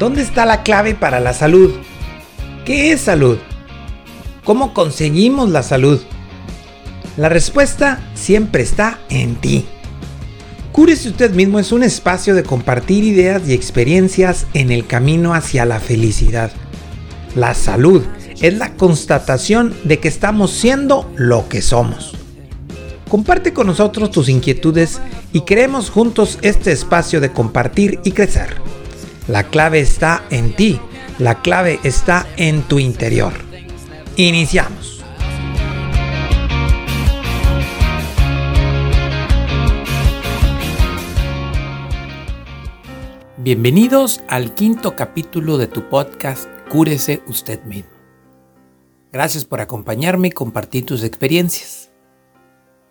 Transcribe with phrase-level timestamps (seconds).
[0.00, 1.72] ¿Dónde está la clave para la salud?
[2.64, 3.36] ¿Qué es salud?
[4.44, 6.00] ¿Cómo conseguimos la salud?
[7.18, 9.66] La respuesta siempre está en ti.
[10.72, 15.66] Cúrese usted mismo es un espacio de compartir ideas y experiencias en el camino hacia
[15.66, 16.50] la felicidad.
[17.36, 18.02] La salud
[18.40, 22.16] es la constatación de que estamos siendo lo que somos.
[23.10, 24.98] Comparte con nosotros tus inquietudes
[25.34, 28.69] y creemos juntos este espacio de compartir y crecer.
[29.30, 30.80] La clave está en ti,
[31.20, 33.32] la clave está en tu interior.
[34.16, 35.04] Iniciamos.
[43.36, 47.92] Bienvenidos al quinto capítulo de tu podcast Cúrese usted mismo.
[49.12, 51.92] Gracias por acompañarme y compartir tus experiencias.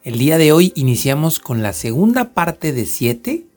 [0.04, 3.49] El día de hoy iniciamos con la segunda parte de 7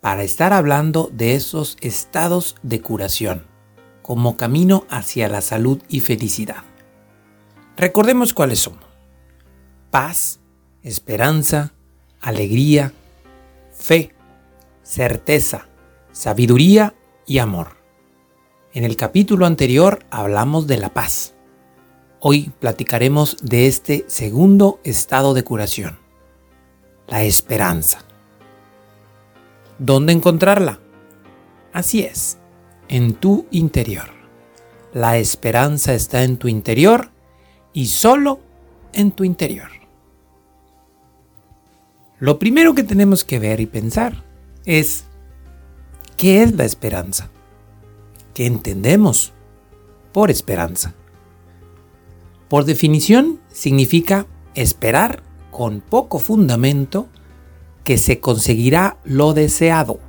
[0.00, 3.46] para estar hablando de esos estados de curación
[4.02, 6.64] como camino hacia la salud y felicidad.
[7.76, 8.78] Recordemos cuáles son.
[9.90, 10.40] Paz,
[10.82, 11.72] esperanza,
[12.20, 12.92] alegría,
[13.72, 14.12] fe,
[14.82, 15.68] certeza,
[16.12, 16.94] sabiduría
[17.26, 17.76] y amor.
[18.72, 21.34] En el capítulo anterior hablamos de la paz.
[22.20, 25.98] Hoy platicaremos de este segundo estado de curación,
[27.06, 28.09] la esperanza.
[29.80, 30.78] ¿Dónde encontrarla?
[31.72, 32.36] Así es,
[32.88, 34.10] en tu interior.
[34.92, 37.10] La esperanza está en tu interior
[37.72, 38.40] y solo
[38.92, 39.70] en tu interior.
[42.18, 44.22] Lo primero que tenemos que ver y pensar
[44.66, 45.04] es,
[46.18, 47.30] ¿qué es la esperanza?
[48.34, 49.32] ¿Qué entendemos
[50.12, 50.92] por esperanza?
[52.50, 57.08] Por definición, significa esperar con poco fundamento
[57.84, 60.00] que se conseguirá lo deseado.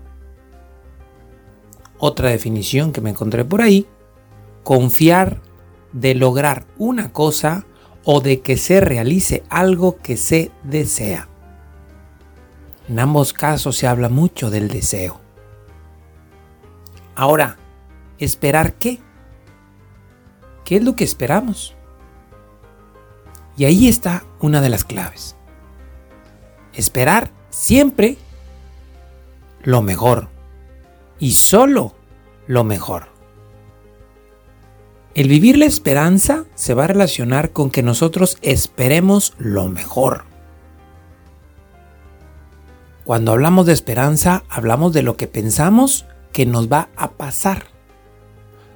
[1.98, 3.88] Otra definición que me encontré por ahí,
[4.64, 5.42] confiar
[5.94, 7.66] de lograr una cosa
[8.04, 11.28] o de que se realice algo que se desea.
[12.90, 15.20] En ambos casos se habla mucho del deseo.
[17.16, 17.58] Ahora,
[18.22, 19.00] ¿Esperar qué?
[20.64, 21.76] ¿Qué es lo que esperamos?
[23.58, 25.36] Y ahí está una de las claves.
[26.72, 28.18] Esperar siempre
[29.62, 30.30] lo mejor
[31.20, 31.94] y solo
[32.48, 33.12] lo mejor.
[35.14, 40.24] El vivir la esperanza se va a relacionar con que nosotros esperemos lo mejor.
[43.06, 47.72] Cuando hablamos de esperanza, hablamos de lo que pensamos que nos va a pasar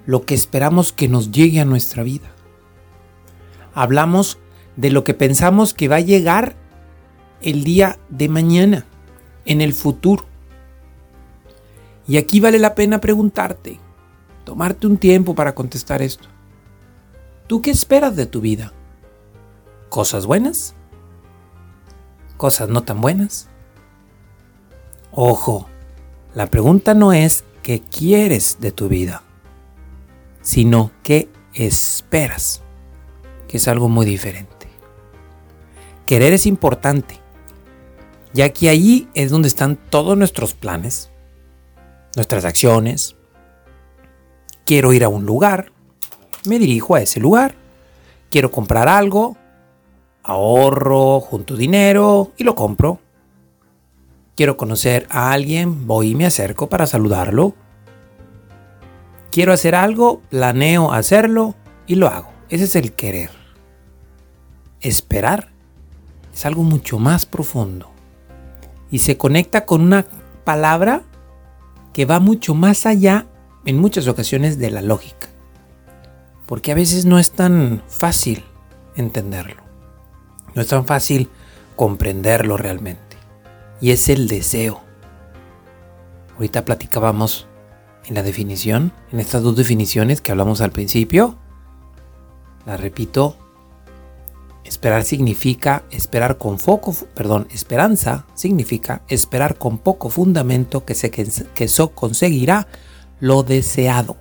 [0.06, 2.32] lo que esperamos que nos llegue a nuestra vida.
[3.74, 4.38] Hablamos
[4.76, 6.56] de lo que pensamos que va a llegar
[7.42, 8.86] el día de mañana,
[9.46, 10.26] en el futuro.
[12.08, 13.80] Y aquí vale la pena preguntarte,
[14.44, 16.28] tomarte un tiempo para contestar esto.
[17.48, 18.74] ¿Tú qué esperas de tu vida?
[19.90, 20.76] ¿Cosas buenas?
[22.38, 23.50] ¿Cosas no tan buenas?
[25.12, 25.68] Ojo,
[26.34, 29.24] la pregunta no es qué quieres de tu vida
[30.46, 32.62] sino qué esperas,
[33.48, 34.70] que es algo muy diferente.
[36.06, 37.20] Querer es importante,
[38.36, 41.10] ya que ahí es donde están todos nuestros planes,
[42.18, 43.16] nuestras acciones.
[44.66, 45.72] Quiero ir a un lugar,
[46.46, 47.56] me dirijo a ese lugar.
[48.30, 49.38] Quiero comprar algo,
[50.22, 53.00] ahorro, junto dinero y lo compro.
[54.36, 57.56] Quiero conocer a alguien, voy y me acerco para saludarlo
[59.32, 61.56] Quiero hacer algo, planeo hacerlo
[61.88, 62.32] y lo hago.
[62.50, 63.32] Ese es el querer.
[64.82, 65.52] Esperar
[66.34, 67.95] es algo mucho más profundo
[68.96, 70.06] y se conecta con una
[70.46, 71.04] palabra
[71.92, 73.28] que va mucho más allá
[73.66, 75.28] en muchas ocasiones de la lógica.
[76.46, 78.46] Porque a veces no es tan fácil
[78.96, 79.62] entenderlo.
[80.54, 81.28] No es tan fácil
[81.76, 83.18] comprenderlo realmente.
[83.82, 84.80] Y es el deseo.
[86.36, 87.48] Ahorita platicábamos
[88.06, 91.36] en la definición, en estas dos definiciones que hablamos al principio.
[92.66, 93.36] La repito,
[94.66, 101.64] esperar significa esperar con foco, perdón, esperanza significa esperar con poco fundamento que se que
[101.64, 102.68] eso conseguirá
[103.20, 104.18] lo deseado.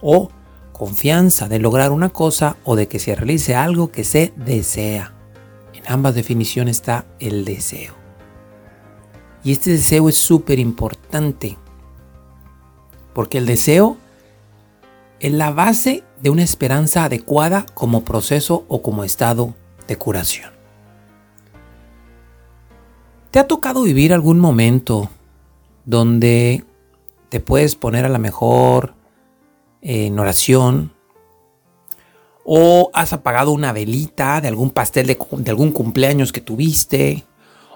[0.00, 0.30] O
[0.72, 5.14] confianza de lograr una cosa o de que se realice algo que se desea.
[5.74, 7.94] En ambas definiciones está el deseo.
[9.42, 11.56] Y este deseo es súper importante
[13.12, 13.96] porque el deseo
[15.20, 19.54] es la base de una esperanza adecuada como proceso o como estado
[19.86, 20.52] de curación.
[23.30, 25.10] ¿Te ha tocado vivir algún momento
[25.84, 26.64] donde
[27.28, 28.94] te puedes poner a la mejor
[29.80, 30.92] en oración,
[32.44, 35.18] o has apagado una velita de algún pastel de,
[35.50, 37.24] algún cumpleaños que tuviste,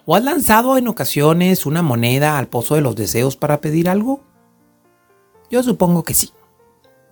[0.05, 4.21] o has lanzado en ocasiones una moneda al pozo de los deseos para pedir algo.
[5.51, 6.31] Yo supongo que sí.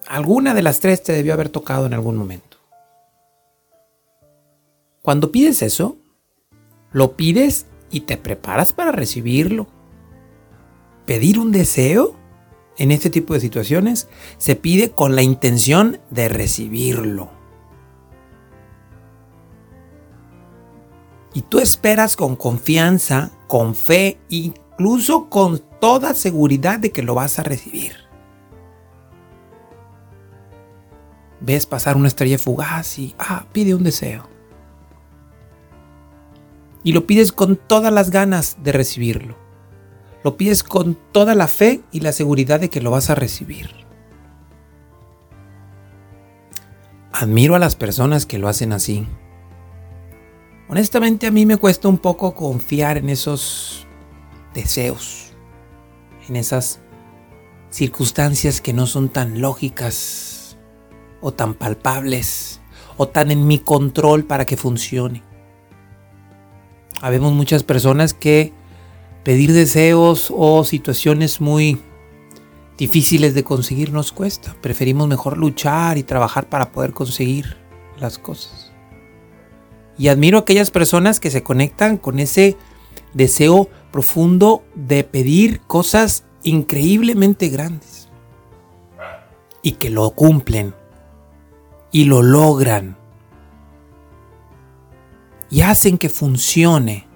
[0.06, 2.58] Alguna de las tres te debió haber tocado en algún momento.
[5.02, 5.96] Cuando pides eso,
[6.92, 9.66] lo pides y te preparas para recibirlo.
[11.06, 12.16] Pedir un deseo
[12.76, 14.08] en este tipo de situaciones
[14.38, 17.30] se pide con la intención de recibirlo.
[21.32, 27.38] Y tú esperas con confianza, con fe, incluso con toda seguridad de que lo vas
[27.38, 28.09] a recibir.
[31.40, 34.28] Ves pasar una estrella fugaz y, ah, pide un deseo.
[36.82, 39.36] Y lo pides con todas las ganas de recibirlo.
[40.22, 43.70] Lo pides con toda la fe y la seguridad de que lo vas a recibir.
[47.12, 49.06] Admiro a las personas que lo hacen así.
[50.68, 53.86] Honestamente a mí me cuesta un poco confiar en esos
[54.54, 55.32] deseos,
[56.28, 56.80] en esas
[57.70, 60.29] circunstancias que no son tan lógicas
[61.20, 62.60] o tan palpables
[62.96, 65.22] o tan en mi control para que funcione.
[67.00, 68.52] Habemos muchas personas que
[69.24, 71.80] pedir deseos o situaciones muy
[72.76, 74.56] difíciles de conseguir nos cuesta.
[74.60, 77.56] Preferimos mejor luchar y trabajar para poder conseguir
[77.98, 78.72] las cosas.
[79.98, 82.56] Y admiro a aquellas personas que se conectan con ese
[83.12, 88.08] deseo profundo de pedir cosas increíblemente grandes.
[89.62, 90.74] Y que lo cumplen.
[91.92, 92.96] Y lo logran.
[95.50, 97.08] Y hacen que funcione.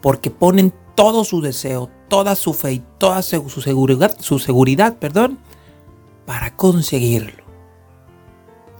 [0.00, 5.38] Porque ponen todo su deseo, toda su fe y toda su seguridad, su seguridad perdón,
[6.26, 7.44] para conseguirlo.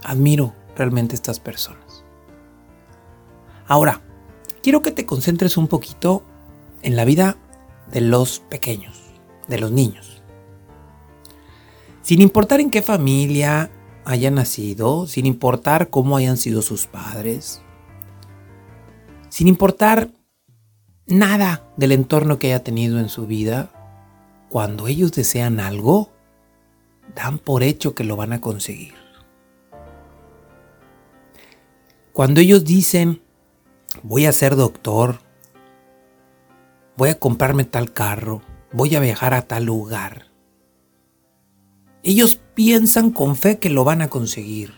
[0.03, 2.03] Admiro realmente estas personas.
[3.67, 4.01] Ahora,
[4.63, 6.23] quiero que te concentres un poquito
[6.81, 7.37] en la vida
[7.91, 8.97] de los pequeños,
[9.47, 10.21] de los niños.
[12.01, 13.69] Sin importar en qué familia
[14.07, 17.61] hayan nacido, sin importar cómo hayan sido sus padres,
[19.27, 20.09] sin importar
[21.05, 23.69] nada del entorno que haya tenido en su vida,
[24.49, 26.09] cuando ellos desean algo,
[27.15, 28.93] dan por hecho que lo van a conseguir.
[32.13, 33.21] Cuando ellos dicen,
[34.03, 35.19] voy a ser doctor,
[36.95, 40.26] voy a comprarme tal carro, voy a viajar a tal lugar,
[42.11, 44.73] ellos piensan con fe que lo van a conseguir.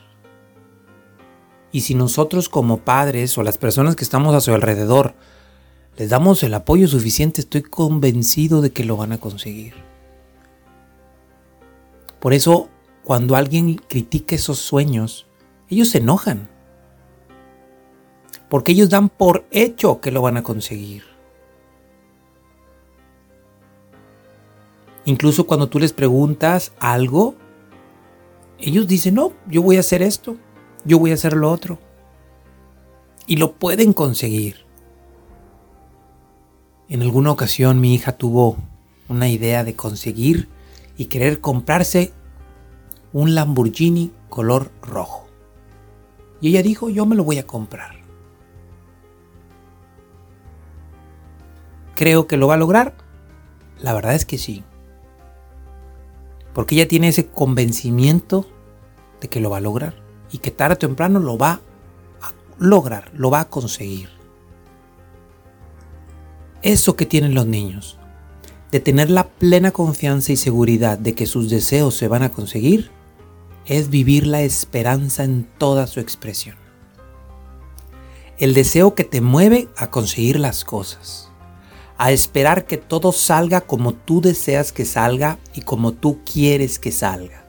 [1.72, 5.14] Y si nosotros como padres o las personas que estamos a su alrededor
[5.96, 9.76] les damos el apoyo suficiente, estoy convencido de que lo van a conseguir.
[12.20, 12.68] Por eso,
[13.04, 15.28] cuando alguien critica esos sueños,
[15.70, 16.50] ellos se enojan.
[18.50, 21.04] Porque ellos dan por hecho que lo van a conseguir.
[25.10, 27.34] Incluso cuando tú les preguntas algo,
[28.60, 30.38] ellos dicen, no, yo voy a hacer esto,
[30.86, 31.80] yo voy a hacer lo otro.
[33.26, 34.68] Y lo pueden conseguir.
[36.90, 38.58] En alguna ocasión mi hija tuvo
[39.08, 40.48] una idea de conseguir
[40.96, 42.14] y querer comprarse
[43.12, 45.26] un Lamborghini color rojo.
[46.40, 47.96] Y ella dijo, yo me lo voy a comprar.
[51.96, 52.94] ¿Creo que lo va a lograr?
[53.80, 54.64] La verdad es que sí.
[56.60, 58.46] Porque ella tiene ese convencimiento
[59.22, 59.96] de que lo va a lograr.
[60.30, 61.62] Y que tarde o temprano lo va
[62.22, 64.10] a lograr, lo va a conseguir
[66.62, 67.98] eso que tienen los niños,
[68.74, 72.92] de tener la plena confianza y seguridad de que sus deseos se van a conseguir,
[73.66, 76.58] es vivir la esperanza en toda su expresión.
[78.38, 81.29] El deseo que te mueve a conseguir las cosas,
[82.00, 86.92] a esperar que todo salga como tú deseas que salga y como tú quieres que
[86.92, 87.46] salga.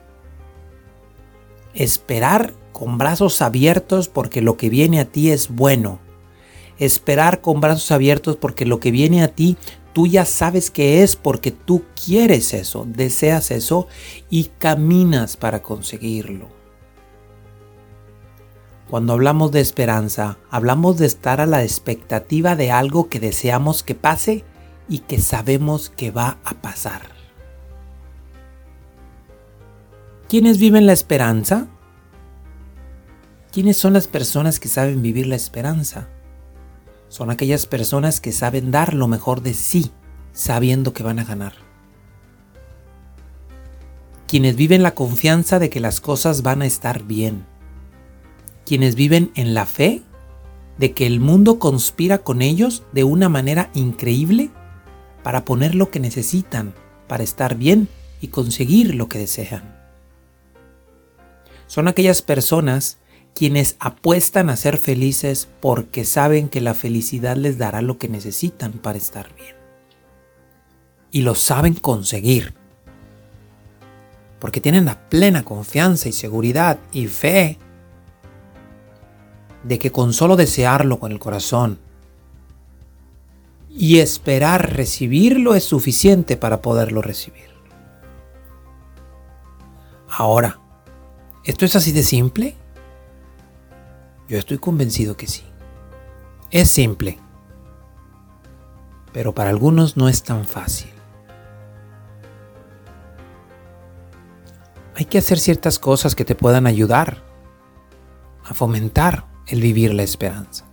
[1.73, 5.99] Esperar con brazos abiertos porque lo que viene a ti es bueno
[6.81, 9.55] esperar con brazos abiertos porque lo que viene a ti
[9.93, 13.87] tú ya sabes que es porque tú quieres eso, deseas eso
[14.29, 16.60] y caminas para conseguirlo.
[18.91, 23.95] Cuando hablamos de esperanza, hablamos de estar a la expectativa de algo que deseamos que
[23.95, 24.43] pase
[24.89, 27.01] y que sabemos que va a pasar.
[30.27, 31.67] ¿Quiénes viven la esperanza?
[33.53, 36.09] ¿Quiénes son las personas que saben vivir la esperanza?
[37.07, 39.91] son aquellas personas que saben dar lo mejor de sí,
[40.33, 41.53] sabiendo que van a ganar.
[44.27, 47.45] quienes viven la confianza de que las cosas van a estar bien,
[48.71, 50.01] quienes viven en la fe
[50.77, 54.49] de que el mundo conspira con ellos de una manera increíble
[55.23, 56.73] para poner lo que necesitan
[57.09, 57.89] para estar bien
[58.21, 59.77] y conseguir lo que desean.
[61.67, 62.99] Son aquellas personas
[63.35, 68.71] quienes apuestan a ser felices porque saben que la felicidad les dará lo que necesitan
[68.71, 69.57] para estar bien.
[71.11, 72.53] Y lo saben conseguir.
[74.39, 77.59] Porque tienen la plena confianza y seguridad y fe
[79.63, 81.79] de que con solo desearlo con el corazón
[83.69, 87.49] y esperar recibirlo es suficiente para poderlo recibir.
[90.09, 90.59] Ahora,
[91.45, 92.55] ¿esto es así de simple?
[94.27, 95.43] Yo estoy convencido que sí.
[96.51, 97.17] Es simple,
[99.13, 100.91] pero para algunos no es tan fácil.
[104.95, 107.23] Hay que hacer ciertas cosas que te puedan ayudar
[108.43, 110.65] a fomentar el vivir la esperanza.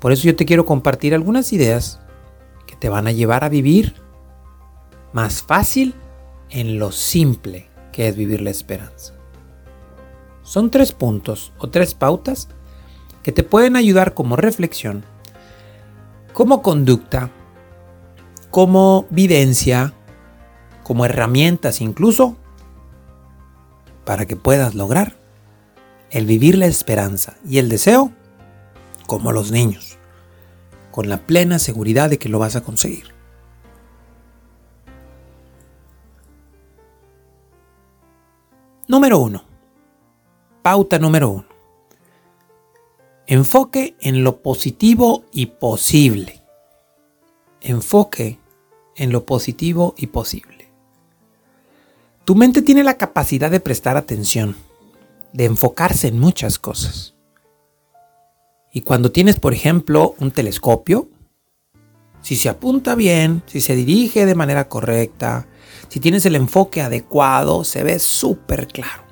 [0.00, 2.00] Por eso yo te quiero compartir algunas ideas
[2.66, 3.94] que te van a llevar a vivir
[5.12, 5.94] más fácil
[6.50, 9.14] en lo simple que es vivir la esperanza.
[10.42, 12.48] Son tres puntos o tres pautas
[13.22, 15.04] que te pueden ayudar como reflexión,
[16.34, 17.30] como conducta,
[18.50, 19.94] como vivencia,
[20.82, 22.36] como herramientas incluso,
[24.04, 25.23] para que puedas lograr
[26.14, 28.12] el vivir la esperanza y el deseo
[29.08, 29.98] como los niños,
[30.92, 33.12] con la plena seguridad de que lo vas a conseguir.
[38.86, 39.44] Número 1.
[40.62, 41.46] Pauta número uno.
[43.26, 46.42] Enfoque en lo positivo y posible.
[47.60, 48.38] Enfoque
[48.94, 50.68] en lo positivo y posible.
[52.24, 54.54] Tu mente tiene la capacidad de prestar atención,
[55.34, 57.14] de enfocarse en muchas cosas.
[58.72, 61.10] Y cuando tienes, por ejemplo, un telescopio,
[62.22, 65.46] si se apunta bien, si se dirige de manera correcta,
[65.88, 69.04] si tienes el enfoque adecuado, se ve súper claro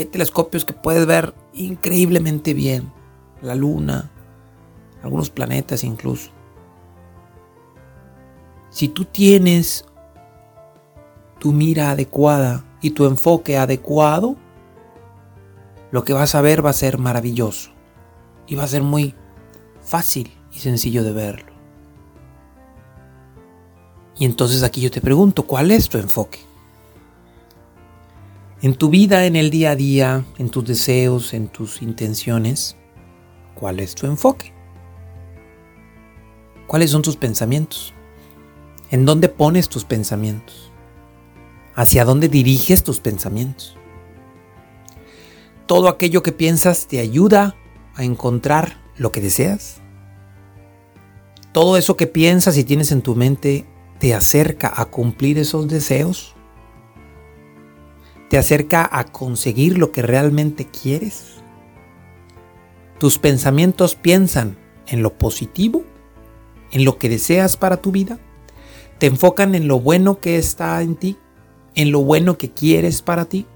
[0.00, 2.92] hay telescopios que puedes ver increíblemente bien.
[3.42, 4.10] La luna,
[5.02, 6.30] algunos planetas incluso.
[8.70, 9.84] Si tú tienes
[11.38, 14.36] tu mira adecuada y tu enfoque adecuado,
[15.90, 17.70] lo que vas a ver va a ser maravilloso
[18.46, 19.14] y va a ser muy
[19.82, 21.52] fácil y sencillo de verlo.
[24.18, 26.40] Y entonces aquí yo te pregunto, ¿cuál es tu enfoque?
[28.62, 32.76] En tu vida, en el día a día, en tus deseos, en tus intenciones,
[33.54, 34.54] ¿cuál es tu enfoque?
[36.66, 37.92] ¿Cuáles son tus pensamientos?
[38.90, 40.72] ¿En dónde pones tus pensamientos?
[41.74, 43.76] ¿Hacia dónde diriges tus pensamientos?
[45.66, 47.56] ¿Todo aquello que piensas te ayuda
[47.94, 49.80] a encontrar lo que deseas?
[51.52, 53.66] ¿Todo eso que piensas y tienes en tu mente
[53.98, 56.36] te acerca a cumplir esos deseos?
[58.28, 61.36] te acerca a conseguir lo que realmente quieres?
[62.98, 64.56] ¿Tus pensamientos piensan
[64.86, 65.84] en lo positivo?
[66.72, 68.18] ¿En lo que deseas para tu vida?
[68.98, 71.16] ¿Te enfocan en lo bueno que está en ti?
[71.74, 73.46] ¿En lo bueno que quieres para ti?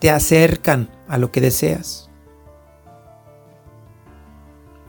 [0.00, 2.10] ¿Te acercan a lo que deseas?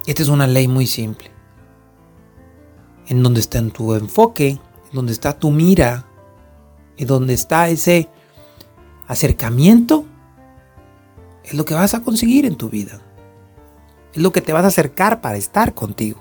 [0.06, 1.32] Esta es una ley muy simple.
[3.08, 6.06] En donde está tu enfoque, en donde está tu mira,
[6.98, 8.10] en donde está ese
[9.08, 10.06] acercamiento
[11.44, 13.00] es lo que vas a conseguir en tu vida.
[14.14, 16.20] Es lo que te vas a acercar para estar contigo.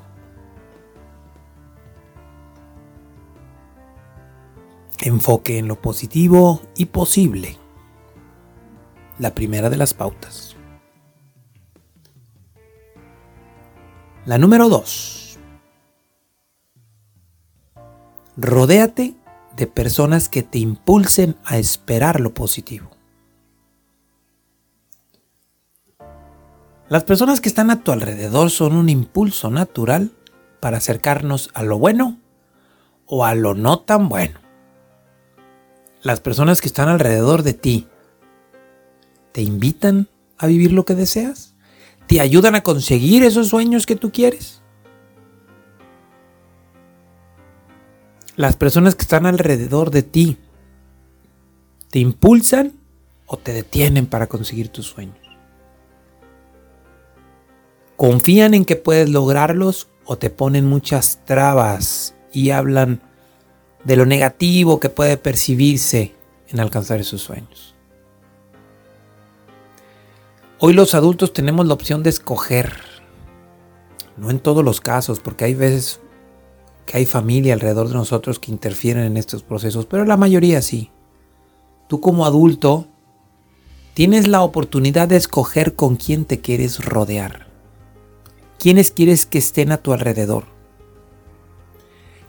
[5.01, 7.57] Enfoque en lo positivo y posible.
[9.19, 10.57] La primera de las pautas.
[14.27, 15.39] La número dos.
[18.37, 19.15] Rodéate
[19.57, 22.91] de personas que te impulsen a esperar lo positivo.
[26.89, 30.13] Las personas que están a tu alrededor son un impulso natural
[30.61, 32.19] para acercarnos a lo bueno
[33.07, 34.41] o a lo no tan bueno.
[36.03, 37.89] Las personas que están alrededor de ti
[39.37, 41.55] te invitan a vivir lo que deseas,
[42.07, 44.63] te ayudan a conseguir esos sueños que tú quieres.
[48.35, 50.39] Las personas que están alrededor de ti
[51.91, 52.81] te impulsan
[53.27, 55.29] o te detienen para conseguir tus sueños.
[57.99, 63.03] Confían en que puedes lograrlos o te ponen muchas trabas y hablan
[63.85, 66.15] de lo negativo que puede percibirse
[66.49, 67.76] en alcanzar esos sueños.
[70.59, 72.81] Hoy los adultos tenemos la opción de escoger,
[74.17, 76.01] no en todos los casos, porque hay veces
[76.87, 80.91] que hay familia alrededor de nosotros que interfieren en estos procesos, pero la mayoría sí.
[81.89, 82.87] Tú como adulto
[83.93, 87.49] tienes la oportunidad de escoger con quién te quieres rodear,
[88.59, 90.45] quiénes quieres que estén a tu alrededor,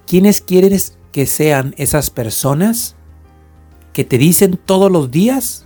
[0.05, 2.98] quiénes quieres que sean esas personas
[3.93, 5.65] que te dicen todos los días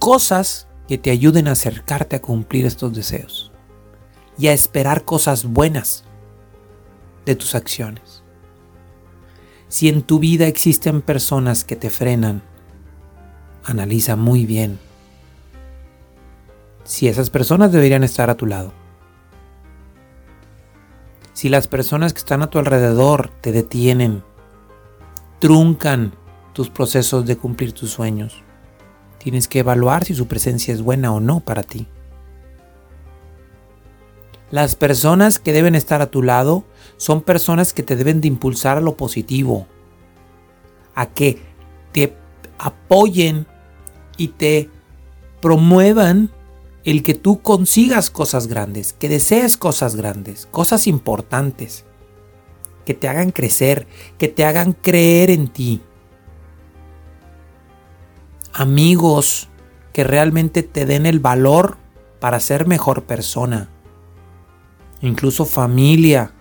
[0.00, 3.50] cosas que te ayuden a acercarte a cumplir estos deseos
[4.38, 6.04] y a esperar cosas buenas
[7.24, 8.22] de tus acciones.
[9.68, 12.42] Si en tu vida existen personas que te frenan,
[13.64, 14.78] analiza muy bien
[16.84, 18.72] si esas personas deberían estar a tu lado.
[21.32, 24.22] Si las personas que están a tu alrededor te detienen,
[25.40, 26.14] truncan
[26.52, 28.43] tus procesos de cumplir tus sueños,
[29.24, 31.86] Tienes que evaluar si su presencia es buena o no para ti.
[34.50, 36.64] Las personas que deben estar a tu lado
[36.98, 39.66] son personas que te deben de impulsar a lo positivo,
[40.94, 41.38] a que
[41.92, 42.14] te
[42.58, 43.46] apoyen
[44.18, 44.68] y te
[45.40, 46.30] promuevan
[46.84, 51.86] el que tú consigas cosas grandes, que desees cosas grandes, cosas importantes,
[52.84, 53.86] que te hagan crecer,
[54.18, 55.80] que te hagan creer en ti
[58.54, 59.48] amigos
[59.92, 61.76] que realmente te den el valor
[62.20, 63.68] para ser mejor persona.
[65.00, 66.32] Incluso familia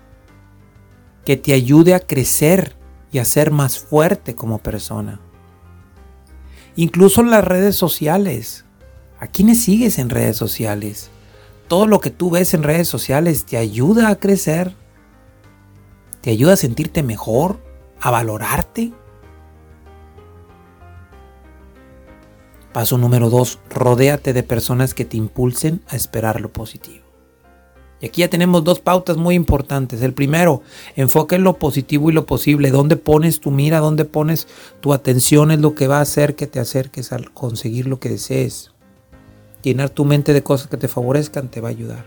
[1.25, 2.77] que te ayude a crecer
[3.11, 5.19] y a ser más fuerte como persona.
[6.75, 8.65] Incluso en las redes sociales.
[9.19, 11.09] ¿A quiénes sigues en redes sociales?
[11.67, 14.75] Todo lo que tú ves en redes sociales te ayuda a crecer,
[16.21, 17.63] te ayuda a sentirte mejor,
[18.01, 18.93] a valorarte.
[22.73, 23.59] Paso número 2.
[23.69, 27.05] Rodéate de personas que te impulsen a esperar lo positivo.
[28.01, 30.01] Y aquí ya tenemos dos pautas muy importantes.
[30.01, 30.63] El primero,
[30.95, 32.71] enfoca en lo positivo y lo posible.
[32.71, 33.77] ¿Dónde pones tu mira?
[33.77, 34.47] ¿Dónde pones
[34.81, 35.51] tu atención?
[35.51, 38.71] Es lo que va a hacer que te acerques a conseguir lo que desees.
[39.61, 42.05] Llenar tu mente de cosas que te favorezcan te va a ayudar.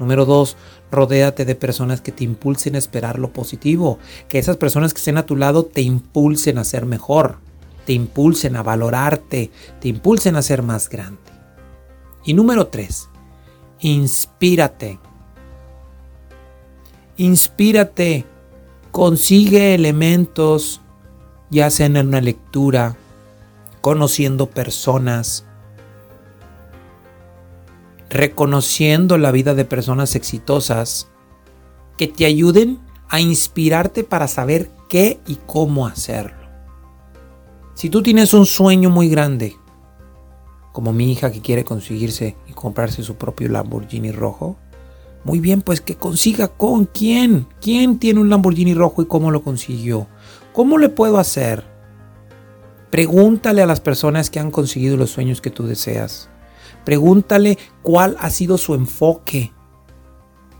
[0.00, 0.56] Número dos,
[0.90, 4.00] rodéate de personas que te impulsen a esperar lo positivo.
[4.28, 7.38] Que esas personas que estén a tu lado te impulsen a ser mejor
[7.84, 11.20] te impulsen a valorarte, te impulsen a ser más grande.
[12.24, 13.08] Y número tres,
[13.80, 14.98] inspírate.
[17.16, 18.24] Inspírate,
[18.90, 20.80] consigue elementos,
[21.50, 22.96] ya sea en una lectura,
[23.80, 25.44] conociendo personas,
[28.08, 31.08] reconociendo la vida de personas exitosas
[31.96, 36.41] que te ayuden a inspirarte para saber qué y cómo hacerlo.
[37.74, 39.56] Si tú tienes un sueño muy grande,
[40.72, 44.56] como mi hija que quiere conseguirse y comprarse su propio Lamborghini rojo,
[45.24, 47.46] muy bien, pues que consiga con quién.
[47.60, 50.08] ¿Quién tiene un Lamborghini rojo y cómo lo consiguió?
[50.52, 51.64] ¿Cómo le puedo hacer?
[52.90, 56.28] Pregúntale a las personas que han conseguido los sueños que tú deseas.
[56.84, 59.52] Pregúntale cuál ha sido su enfoque.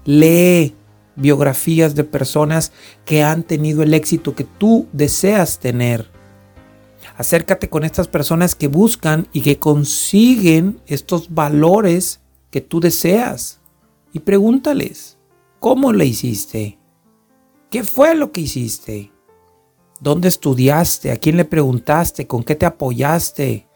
[0.05, 0.77] Lee
[1.16, 2.72] biografías de personas
[3.05, 6.12] que han tenido el éxito que tú deseas tener.
[7.16, 12.20] Acércate con estas personas que buscan y que consiguen estos valores
[12.51, 13.61] que tú deseas.
[14.12, 15.18] Y pregúntales,
[15.59, 16.79] ¿cómo le hiciste?
[17.70, 19.11] ¿Qué fue lo que hiciste?
[20.01, 21.12] ¿Dónde estudiaste?
[21.12, 22.27] ¿A quién le preguntaste?
[22.27, 23.66] ¿Con qué te apoyaste?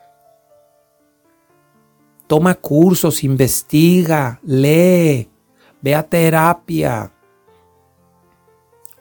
[2.26, 5.30] Toma cursos, investiga, lee,
[5.80, 7.12] ve a terapia.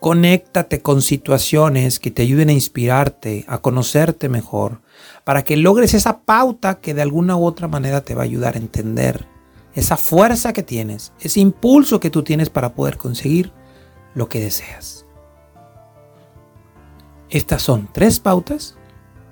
[0.06, 4.84] Conéctate con situaciones que te ayuden a inspirarte, a conocerte mejor,
[5.24, 8.54] para que logres esa pauta que de alguna u otra manera te va a ayudar
[8.54, 9.26] a entender
[9.74, 13.52] esa fuerza que tienes, ese impulso que tú tienes para poder conseguir
[14.14, 15.08] lo que deseas.
[17.32, 18.78] Estas son tres pautas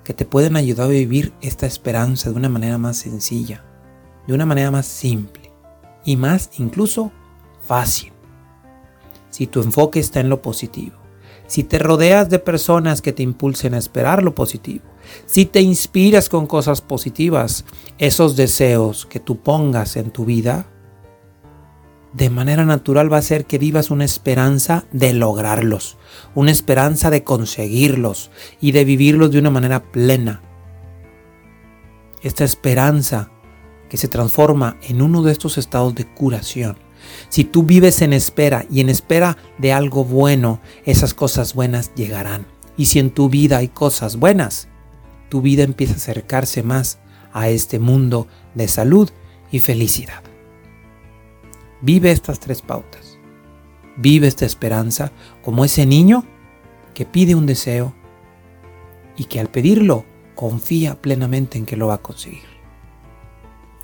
[0.04, 3.64] que te pueden ayudar a vivir esta esperanza de una manera más sencilla,
[4.26, 5.52] de una manera más simple
[6.04, 7.12] y más incluso
[7.62, 8.12] fácil
[9.34, 10.96] si tu enfoque está en lo positivo,
[11.48, 14.86] si te rodeas de personas que te impulsen a esperar lo positivo,
[15.26, 17.66] si te inspiras con cosas positivas,
[17.98, 20.68] esos deseos que tú pongas en tu vida,
[22.14, 25.98] de manera natural va a ser que vivas una esperanza de lograrlos,
[26.36, 28.30] una esperanza de conseguirlos
[28.62, 30.44] y de vivirlos de una manera plena.
[32.22, 33.32] Esta esperanza
[33.90, 36.78] que se transforma en uno de estos estados de curación
[37.30, 42.46] si tú vives en espera y en espera de algo bueno, esas cosas buenas llegarán.
[42.78, 44.68] Y si en tu vida hay cosas buenas,
[45.30, 47.00] tu vida empieza a acercarse más
[47.32, 49.10] a este mundo de salud
[49.52, 50.24] y felicidad.
[51.82, 53.18] Vive estas tres pautas.
[53.98, 55.12] Vive esta esperanza
[55.42, 56.26] como ese niño
[56.94, 57.94] que pide un deseo
[59.18, 62.44] y que al pedirlo confía plenamente en que lo va a conseguir.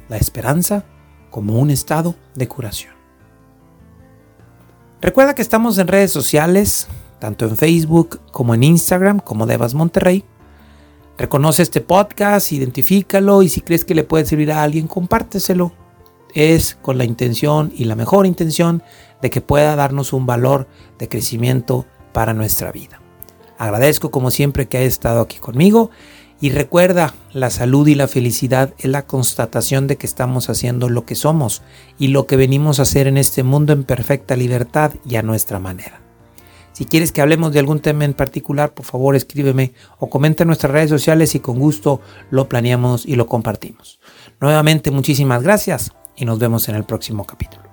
[0.08, 0.86] La esperanza
[1.30, 2.99] como un estado de curación.
[5.02, 6.88] Recuerda que estamos en redes sociales,
[7.20, 10.26] tanto en Facebook como en Instagram, como Devas Monterrey.
[11.18, 15.72] Reconoce este podcast, identifícalo y si crees que le puede servir a alguien, compárteselo.
[16.34, 18.84] Es con la intención y la mejor intención
[19.22, 23.02] de que pueda darnos un valor de crecimiento para nuestra vida.
[23.58, 25.92] Agradezco como siempre que hayas estado aquí conmigo
[26.42, 31.06] y recuerda, la salud y la felicidad es la constatación de que estamos haciendo lo
[31.06, 31.62] que somos
[31.98, 35.60] y lo que venimos a hacer en este mundo en perfecta libertad y a nuestra
[35.60, 36.02] manera.
[36.72, 40.48] Si quieres que hablemos de algún tema en particular, por favor escríbeme o comenta en
[40.48, 42.00] nuestras redes sociales y con gusto
[42.32, 44.00] lo planeamos y lo compartimos.
[44.40, 47.69] Nuevamente muchísimas gracias y nos vemos en el próximo capítulo.